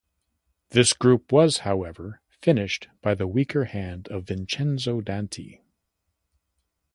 [0.71, 5.61] This group was, however, finished by the weaker hand of Vincenzo Danti.